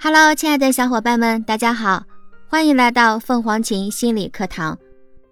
[0.00, 2.04] Hello，亲爱的小伙伴们，大家好，
[2.46, 4.78] 欢迎来到凤凰琴心理课堂，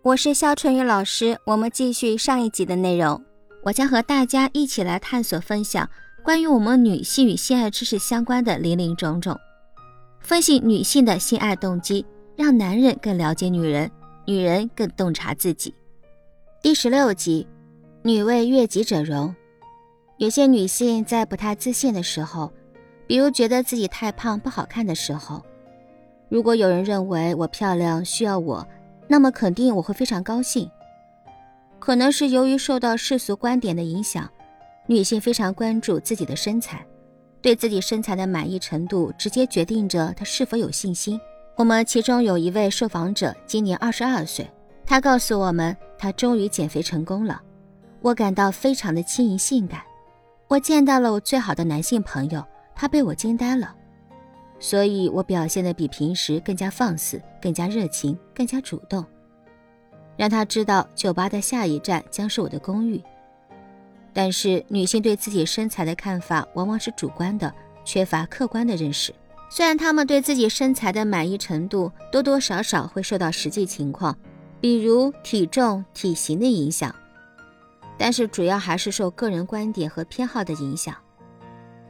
[0.01, 1.39] 我是肖春雨老师。
[1.45, 3.23] 我们继续上一集的内容，
[3.63, 5.87] 我将和大家一起来探索分享
[6.23, 9.39] 关于我们女性与性爱知识相关的林林种种，
[10.21, 13.91] 分析女性的性爱动机，让男人更了解女人，
[14.25, 15.75] 女人更洞察自己。
[16.63, 17.47] 第十六集，
[18.03, 19.35] 女为悦己者容。
[20.19, 22.53] 有些女性在不太自信的时候。
[23.05, 25.43] 比如觉得自己太胖不好看的时候，
[26.31, 28.67] 如果有人认为我漂亮需要我，
[29.07, 30.71] 那么肯定我会非常高兴。
[31.79, 34.31] 可能是由于受到世俗观点的影响，
[34.87, 36.87] 女性非常关注自己的身材，
[37.43, 41.21] 对自己身材的满意程度直接决定着她是否有信心。
[41.57, 44.49] 我们其中有一位受访者今年二十二岁，
[44.87, 47.43] 她告诉我们，她终于减肥成功了。
[48.03, 49.81] 我感到非常的轻盈性感，
[50.49, 52.45] 我见到了我最好的男性朋友。
[52.75, 53.73] 他被我惊呆了，
[54.59, 59.05] 所以我表现的比平时更加放肆、更加热情、更加主动，
[60.17, 63.01] 让他知道酒吧的下一站将是我的公寓。
[64.13, 69.15] 但是女性对自己身材的看法往往是主观的，缺乏客观的认识。
[69.49, 74.17] 虽然她们对自己身材的满意程度多多少少会受到实际情况，
[74.61, 76.93] 比如体重、体型的影响，
[78.03, 80.93] 但是主要还是受个人观点和偏好的影响。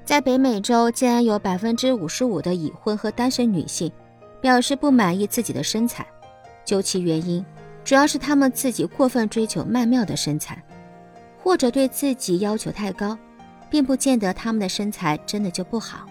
[0.05, 3.91] 在北美洲，竟然有百分之五十五的已婚和单身女性
[4.39, 6.07] 表示不满意自己的身材。
[6.67, 7.43] 究其原因，
[7.83, 10.63] 主要是她们自己过分追求曼妙的身材，
[11.43, 13.17] 或者对自己要求太高，
[13.71, 16.05] 并不见得她们的身材真的就不好。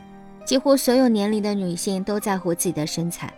[0.43, 3.31] 几乎所有年龄的女性都在乎自己的身材。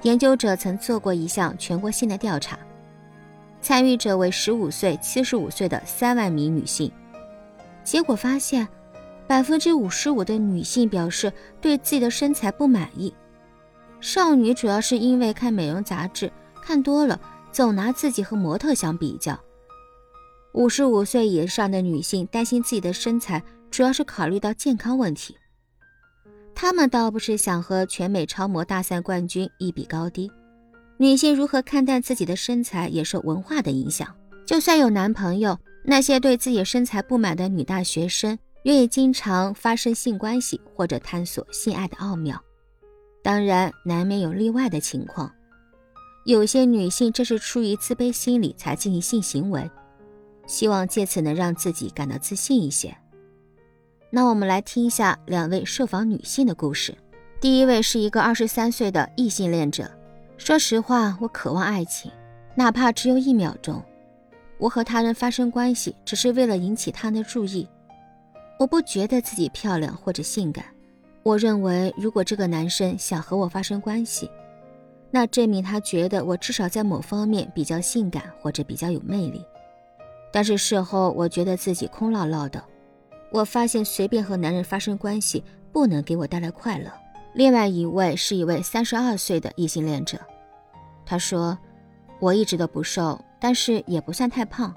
[0.00, 2.58] 研究者曾做过一项全国性的调查，
[3.60, 6.90] 参与者为十五岁、七十五岁的三万名女性，
[7.84, 8.66] 结果发现。
[9.26, 13.14] 百分之五十五的女性表示对自己的身材不满意。
[14.00, 17.20] 少女主要是因为看美容杂志看多了，
[17.52, 19.38] 总拿自己和模特相比较。
[20.52, 25.36] 五十五岁以上的女性担心自己的身材，主要是考虑到健康问题。
[26.52, 30.28] 她们倒不是想和全美超模大赛冠军一比高低。
[31.00, 34.14] 女性如何看待自己的身材，也受文化的影响。
[34.44, 38.38] 就算有男朋友，那些对自己身材不满的女大学生。
[38.64, 42.38] 愿意经常发生性关系或者探索性爱的奥妙，
[43.22, 45.32] 当然难免有例外的情况。
[46.26, 49.70] 有些女性这是出于自卑心理才进行性行为，
[50.46, 52.94] 希望借此能让自己感到自信一些。
[54.10, 56.94] 那我们来听一下两位受访女性的故事。
[57.40, 59.90] 第一位是一个二十三岁的异性恋者，
[60.40, 62.10] 说实话，我渴望爱情，
[62.54, 63.80] 哪怕只有一秒钟。
[64.56, 67.68] 我和他人发生关系，只是为了引起他的注意。
[68.58, 70.64] 我不觉得自己漂亮或者性感，
[71.22, 74.30] 我认为如果这个男生想和我发生关系，
[75.10, 79.44] 那证明他觉得我至少在某方面比较性感或者比较有魅力。
[80.32, 82.64] 但是事后我觉得自己空落落的，
[83.30, 86.90] 我发现随便和男人发生关系不能给我带来快乐。
[87.32, 90.18] 另外一位是一位三十二岁的异性恋者，
[91.06, 91.56] 他说
[92.18, 94.74] ：“我一直都不瘦，但是也不算太胖，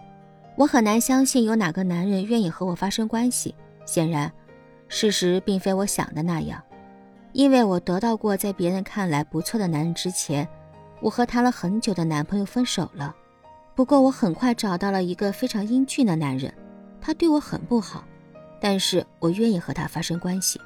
[0.55, 3.55] 我很难相信有哪个男人愿意和我发生关系。”
[3.85, 4.31] 显然，
[4.87, 6.61] 事实并非我想的那样。
[7.31, 10.47] 因为我得到过在别人看来不错的男人之前，
[11.01, 13.15] 我和谈了很久的男朋友分手了。
[13.75, 16.53] 不过我很快找到了一个非常英俊的男人，
[17.01, 18.03] 他对我很不好，
[18.61, 20.61] 但是我愿意和他发生关系，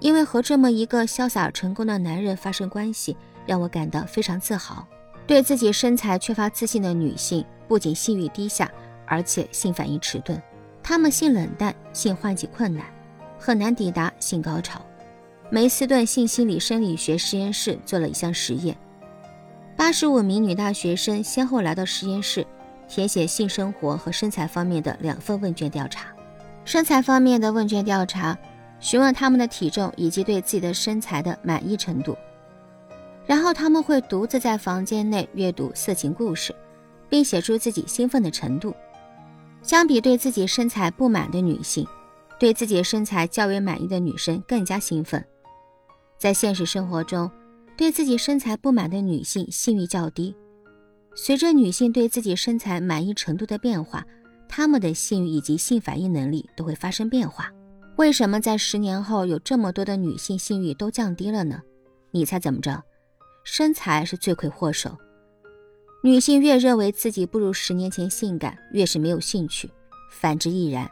[0.00, 4.86] 因为和这么一个潇洒成功的男人发生关系，让我感到非常自豪。
[5.26, 8.70] 对自己身材缺乏自信的女性，不仅性欲低下，
[9.06, 10.40] 而且性反应迟钝。
[10.82, 12.84] 她们性冷淡，性唤起困难，
[13.38, 14.80] 很难抵达性高潮。
[15.50, 18.76] 梅斯顿性心理生理学实验室做了一项实验，
[19.76, 22.46] 八十五名女大学生先后来到实验室，
[22.88, 26.08] 填写性生活和身材方面的两份问卷调查。
[26.64, 28.36] 身材方面的问卷调查
[28.86, 32.16] 询问他们的体重以及对自己的身材的满意程度，
[33.26, 36.54] 然后他们会独自在房间内阅读色情故事，
[37.08, 38.72] 并写出自己兴奋的程度。
[39.60, 41.84] 相比对自己身材不满的女性，
[42.38, 45.24] 对自己身材较为满意的女生更加兴奋。
[46.16, 47.28] 在现实生活中，
[47.76, 50.32] 对自己身材不满的女性性欲较低。
[51.16, 54.06] 随着女性对自己身材满意程度的变化，
[54.48, 57.50] 她们的性欲以及性反应能力都会发生变化。
[57.96, 61.62] 为什么在十年后有这么多的女性性欲都降低了呢？
[62.10, 62.82] 你猜怎么着？
[63.42, 64.94] 身材是罪魁祸首。
[66.02, 69.70] 女性越认为自己不如十年前性感，越是没有兴趣。
[70.10, 70.90] 反之亦然。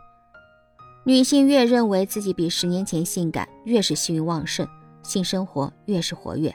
[1.04, 4.66] 女性越认为自己比十年前性感，越是性欲旺盛，
[5.02, 6.54] 性生活越是活跃。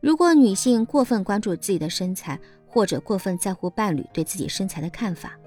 [0.00, 5.38] 如果女性过分关注自己的身材，或者过分在乎伴侣对自己身材的看法，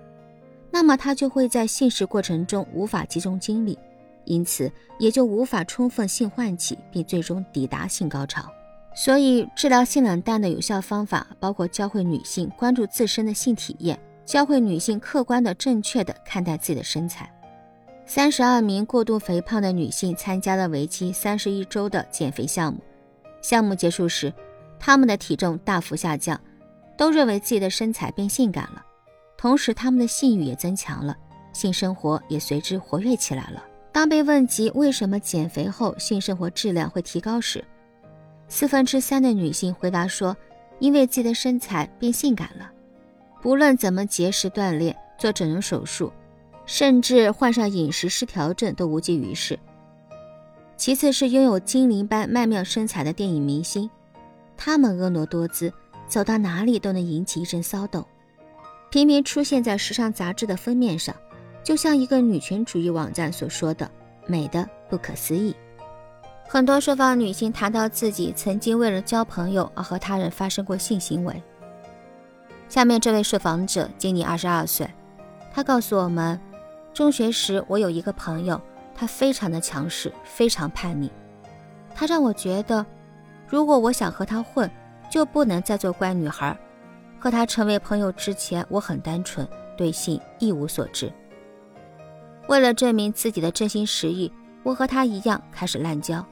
[0.70, 3.78] 那么她就会在性事过程中无法集中精力，
[4.26, 8.44] 因此也就无法充分性唤起，并最终抵达性高潮。
[8.96, 17.28] 所以，治疗性冷淡的有效方法包括教会女性关注自身的性体验，教会女性客观的、正确的看待自己的身材。
[18.06, 22.80] 三十二名过度肥胖的女性参加了为期三十一周的减肥项目。
[23.42, 24.32] 项目结束时，
[24.80, 26.40] 她们的体重大幅下降，
[26.96, 28.86] 都认为自己的身材变性感了。
[29.38, 31.18] 同时，她们的性欲也增强了，
[31.52, 33.64] 性生活也随之活跃起来了。
[33.94, 37.64] 当被问及为什么减肥后性生活质量会提高时，
[38.48, 40.36] 四分之三的女性回答说
[40.80, 42.72] ：“因为自己的身材变性感了，
[43.40, 46.12] 不论怎么节食锻炼、做整容手术，
[46.66, 49.58] 甚至患上饮食失调症都无济于事。”
[50.76, 53.88] 其次是拥有精灵般曼妙身材的电影明星，
[54.58, 55.72] 她们婀娜多姿，
[56.08, 58.04] 走到哪里都能引起一阵骚动，
[58.90, 61.16] 频频出现在时尚杂志的封面上，
[61.64, 63.90] 就像一个女权主义网站所说的
[64.28, 65.56] ：“美的不可思议。”
[66.48, 71.42] 很多受访女性谈到自己曾经为了交朋友而和他人发生过性行为。
[72.68, 74.88] 下面这位受访者今年二十二岁，
[75.54, 76.40] 他告诉我们，
[76.94, 78.60] 中学时我有一个朋友，
[78.94, 81.12] 他非常的强势，非常叛逆。
[81.96, 82.86] 他让我觉得，
[83.48, 84.70] 如果我想和他混，
[85.10, 86.56] 就不能再做乖女孩。
[87.20, 91.12] 和他成为朋友之前，我很单纯，对性一无所知。
[92.48, 94.32] 为了证明自己的真心实意，
[94.64, 96.26] 我和他一样开始滥交。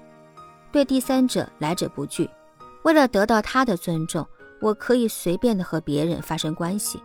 [0.71, 2.29] 对第三者来者不拒，
[2.83, 4.25] 为了得到他的尊重，
[4.61, 7.01] 我可以随便的和别人发生关系。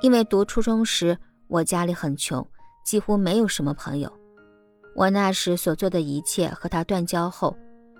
[0.00, 1.16] 因为读初中时
[1.48, 2.46] 我家里很穷，
[2.84, 4.12] 几乎没有什么朋友。
[4.94, 7.56] 我那时所做的一切和他断交后，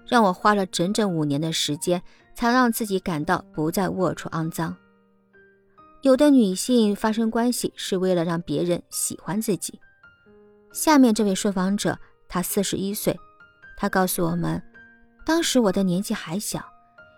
[0.06, 2.02] 让我花了整整五年的时间，
[2.34, 4.76] 才让自己感到不再龌龊肮脏。
[6.02, 9.78] 有的女性发生关系是为了让别人喜欢自己。
[10.72, 11.98] 下面这位受访者，
[12.28, 13.18] 他四十一岁。
[13.76, 14.62] 他告诉我们，
[15.24, 16.64] 当时我的年纪还小，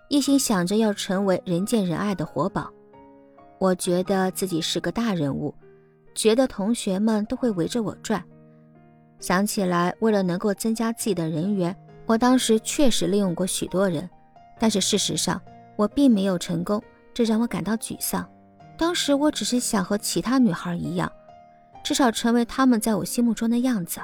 [0.09, 2.71] 一心想着要成为人见人爱的活宝。
[3.59, 5.55] 我觉得自己是个大人物，
[6.15, 8.23] 觉得同学们都会围着我转。
[9.21, 11.75] 想起来，为了能够增加自己的人缘，
[12.07, 14.09] 我当时确实利用过许多人，
[14.59, 15.41] 但是事实上
[15.77, 16.83] 我并没有成功，
[17.15, 18.29] 这让我感到沮丧。
[18.77, 21.11] 当时我只是想和其他女孩一样，
[21.85, 24.01] 至少成为他们在我心目中的样子。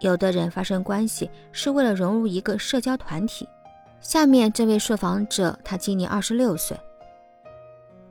[0.00, 3.46] 有的人发生关系是为了融入一个社交团体。
[4.00, 6.74] 下面这位受访者，他今年二十六岁。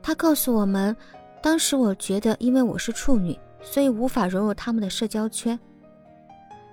[0.00, 0.96] 他告诉我们，
[1.42, 5.58] 当时我觉得，因为我是处女，所以无法融入他们的社交圈。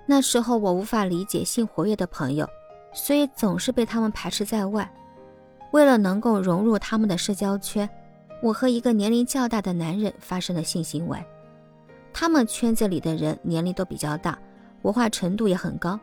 [0.06, 2.48] 那时候我无法理解性活跃的朋友，
[2.92, 4.88] 所以总是被他们排斥在外。
[5.72, 7.90] 为了能够融入他们的社交圈，
[8.40, 11.18] 我和一个年龄较大的男人发生了性行为。
[12.20, 14.36] 他们圈子里的人年龄都比较大。
[14.82, 15.96] 文化程度也很高。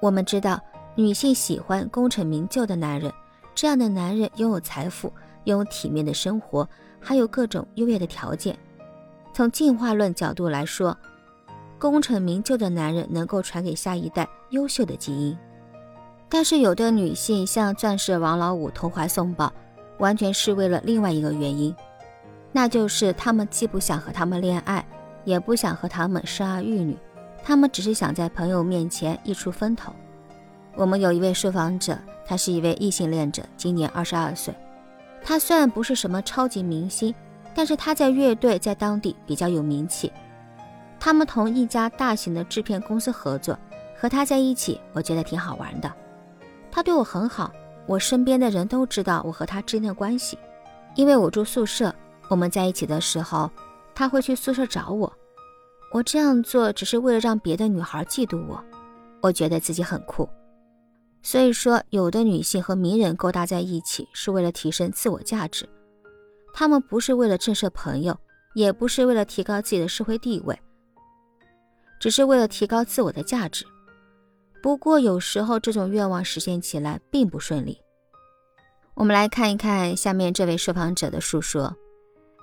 [0.00, 0.60] 我们知道，
[0.96, 3.12] 女性喜欢功成名就的男人，
[3.54, 5.12] 这样的男人拥有财富，
[5.44, 6.68] 拥有体面的生活，
[7.00, 8.58] 还有各种优越的条件。
[9.32, 10.98] 从进化论角度来说，
[11.78, 15.38] 功成名就的男人能够传给下一代优秀的基因。
[16.28, 19.52] 但是，有的女性像钻石王老五投怀送抱，
[19.98, 21.72] 完全是为了另外一个原因，
[22.50, 24.84] 那就是他们既不想和他们恋爱，
[25.24, 26.96] 也不想和他们生儿育女。
[27.44, 29.92] 他们只是想在朋友面前一出风头。
[30.74, 34.54] 我们有一位受访者，他是一位异性恋者，今年二十二岁。
[35.24, 37.14] 他虽然不是什么超级明星，
[37.54, 40.12] 但是他在乐队在当地比较有名气。
[40.98, 43.58] 他们同一家大型的制片公司合作，
[43.98, 45.92] 和他在一起，我觉得挺好玩的。
[46.70, 47.52] 他对我很好，
[47.86, 50.38] 我身边的人都知道我和他之间的关系，
[50.94, 51.94] 因为我住宿舍，
[52.28, 53.50] 我们在一起的时候，
[53.94, 55.12] 他会去宿舍找我。
[55.92, 58.62] 我这样做只是为了让别的女孩嫉妒我，
[59.20, 60.28] 我觉得自己很酷。
[61.22, 65.68] 所以说，有的女性和名人勾搭在一起是为了提升自我价值，
[66.52, 68.18] 她们不是为了震慑朋友，
[68.54, 70.58] 也不是为了提高自己的社会地位，
[72.00, 73.64] 只是为了提高自我的价值。
[74.62, 77.78] 不过有时候这种愿望实现起来并不顺利。
[78.94, 81.76] 我们来看一看下面这位受访者的述说，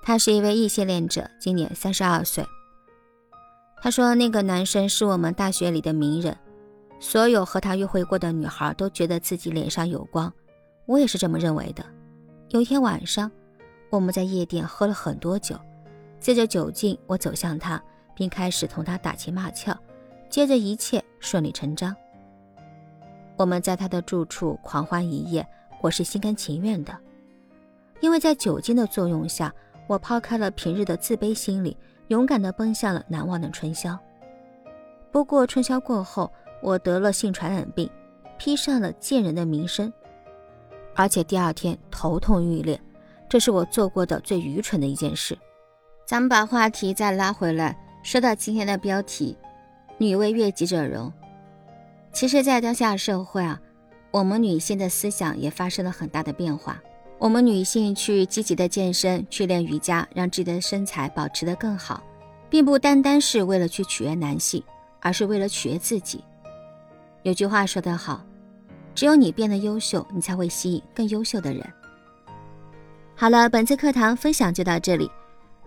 [0.02, 2.44] 他是一位异性恋者，今年三十二岁。
[3.82, 6.36] 他说：“那个男生是我们大学里的名人，
[6.98, 10.32] 所有和他约会过的女孩都觉得自己脸上有光，
[10.86, 11.84] 我也是这么认为的。
[12.48, 13.30] 有一天晚上，
[13.90, 15.58] 我们在夜店喝了很多酒，
[16.18, 17.82] 借着酒劲，我走向他，
[18.14, 19.78] 并开始同他打情骂俏，
[20.28, 21.94] 接着一切顺理成章。
[23.36, 25.46] 我们在他的住处狂欢一夜，
[25.80, 26.94] 我是心甘情愿的，
[28.00, 29.50] 因为在酒精的作用下，
[29.90, 33.98] 我抛开了平日的自卑心理，勇敢地奔向了难忘的春宵。
[35.10, 36.30] 不过春宵过后，
[36.62, 37.90] 我得了性传染病，
[38.38, 39.92] 披上了贱人的名声，
[40.94, 42.80] 而且第二天头痛欲裂，
[43.28, 45.36] 这是我做过的最愚蠢的一件事。
[46.06, 49.36] 咱们把话题再拉回来，说到今天的标题
[49.98, 51.12] “女为悦己者容”。
[52.14, 53.60] 其实，在当下社会啊，
[54.12, 56.80] 我们女性的思想也发生了很大的变化。
[57.20, 62.02] 我们女性去积极的健身、去练瑜伽，让自己的身材保持得更好，
[62.48, 64.64] 并不单单是为了去取悦男性，
[65.00, 66.24] 而是为了取悦自己。
[67.22, 68.24] 有句话说得好，
[68.94, 71.62] 只有你变得优秀，你才会吸引更优秀的人。
[73.14, 75.10] 好了，本次课堂分享就到这里。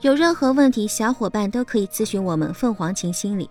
[0.01, 3.48] 有任何问题，小伙伴都可以咨询我们凤凰琴心理。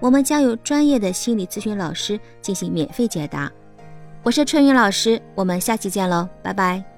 [0.00, 3.52] 我们将有专业的心理咨询老师进行免费解答。
[4.22, 6.91] 我是春雨老师，我们下期见喽，拜拜。